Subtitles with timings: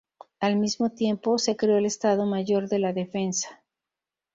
[0.39, 3.61] Al mismo tiempo, se creó el Estado Mayor de la Defensa.